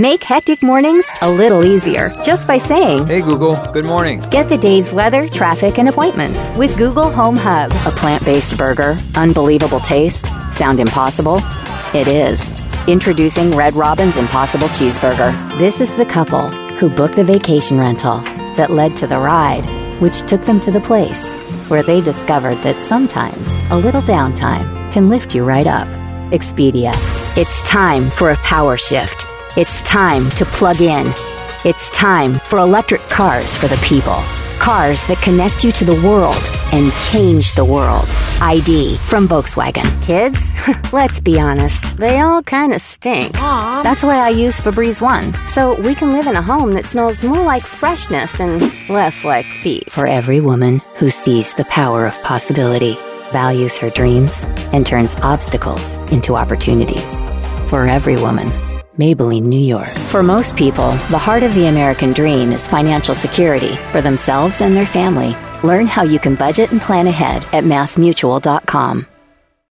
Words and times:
Make 0.00 0.24
hectic 0.24 0.62
mornings 0.62 1.06
a 1.20 1.30
little 1.30 1.62
easier 1.62 2.08
just 2.24 2.46
by 2.46 2.56
saying, 2.56 3.06
Hey 3.06 3.20
Google, 3.20 3.54
good 3.70 3.84
morning. 3.84 4.20
Get 4.30 4.48
the 4.48 4.56
day's 4.56 4.90
weather, 4.90 5.28
traffic, 5.28 5.78
and 5.78 5.90
appointments 5.90 6.48
with 6.56 6.74
Google 6.78 7.10
Home 7.10 7.36
Hub. 7.36 7.70
A 7.70 7.94
plant 7.98 8.24
based 8.24 8.56
burger, 8.56 8.96
unbelievable 9.14 9.78
taste, 9.78 10.28
sound 10.50 10.80
impossible? 10.80 11.42
It 11.92 12.08
is. 12.08 12.50
Introducing 12.88 13.50
Red 13.50 13.74
Robin's 13.74 14.16
Impossible 14.16 14.68
Cheeseburger. 14.68 15.34
This 15.58 15.82
is 15.82 15.94
the 15.98 16.06
couple 16.06 16.48
who 16.78 16.88
booked 16.88 17.16
the 17.16 17.24
vacation 17.24 17.78
rental 17.78 18.20
that 18.56 18.70
led 18.70 18.96
to 18.96 19.06
the 19.06 19.18
ride, 19.18 19.66
which 20.00 20.22
took 20.22 20.40
them 20.40 20.60
to 20.60 20.70
the 20.70 20.80
place 20.80 21.28
where 21.68 21.82
they 21.82 22.00
discovered 22.00 22.56
that 22.62 22.80
sometimes 22.80 23.50
a 23.70 23.76
little 23.76 24.00
downtime 24.00 24.64
can 24.92 25.10
lift 25.10 25.34
you 25.34 25.44
right 25.44 25.66
up. 25.66 25.88
Expedia. 26.32 26.94
It's 27.36 27.60
time 27.68 28.08
for 28.08 28.30
a 28.30 28.36
power 28.36 28.78
shift. 28.78 29.19
It's 29.56 29.82
time 29.82 30.30
to 30.30 30.44
plug 30.44 30.80
in. 30.80 31.12
It's 31.64 31.90
time 31.90 32.34
for 32.38 32.60
electric 32.60 33.00
cars 33.08 33.56
for 33.56 33.66
the 33.66 33.76
people. 33.84 34.14
Cars 34.60 35.04
that 35.08 35.20
connect 35.22 35.64
you 35.64 35.72
to 35.72 35.84
the 35.84 36.00
world 36.06 36.40
and 36.72 36.92
change 36.92 37.54
the 37.54 37.64
world. 37.64 38.06
ID 38.40 38.96
from 38.98 39.26
Volkswagen. 39.26 39.84
Kids, 40.04 40.54
let's 40.92 41.18
be 41.18 41.40
honest, 41.40 41.96
they 41.96 42.20
all 42.20 42.44
kind 42.44 42.72
of 42.72 42.80
stink. 42.80 43.32
That's 43.32 44.04
why 44.04 44.18
I 44.18 44.28
use 44.28 44.60
Febreze 44.60 45.02
One, 45.02 45.34
so 45.48 45.74
we 45.80 45.96
can 45.96 46.12
live 46.12 46.28
in 46.28 46.36
a 46.36 46.42
home 46.42 46.72
that 46.74 46.84
smells 46.84 47.24
more 47.24 47.42
like 47.42 47.64
freshness 47.64 48.38
and 48.40 48.72
less 48.88 49.24
like 49.24 49.46
feet. 49.46 49.90
For 49.90 50.06
every 50.06 50.38
woman 50.38 50.78
who 50.94 51.10
sees 51.10 51.54
the 51.54 51.64
power 51.64 52.06
of 52.06 52.22
possibility, 52.22 52.94
values 53.32 53.78
her 53.78 53.90
dreams, 53.90 54.44
and 54.72 54.86
turns 54.86 55.16
obstacles 55.16 55.96
into 56.12 56.36
opportunities. 56.36 57.24
For 57.68 57.86
every 57.86 58.16
woman. 58.16 58.69
Maybelline, 58.98 59.42
New 59.42 59.60
York. 59.60 59.88
For 59.88 60.22
most 60.22 60.56
people, 60.56 60.90
the 61.10 61.18
heart 61.18 61.42
of 61.42 61.54
the 61.54 61.66
American 61.66 62.12
dream 62.12 62.52
is 62.52 62.68
financial 62.68 63.14
security 63.14 63.76
for 63.92 64.00
themselves 64.00 64.60
and 64.60 64.76
their 64.76 64.86
family. 64.86 65.36
Learn 65.62 65.86
how 65.86 66.02
you 66.02 66.18
can 66.18 66.34
budget 66.34 66.72
and 66.72 66.80
plan 66.80 67.06
ahead 67.06 67.44
at 67.52 67.64
massmutual.com. 67.64 69.06